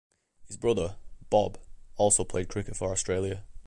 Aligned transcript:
His 0.47 0.57
brother, 0.57 0.95
Bob, 1.29 1.59
also 1.95 2.23
played 2.23 2.49
cricket 2.49 2.75
for 2.75 2.91
Australia. 2.91 3.43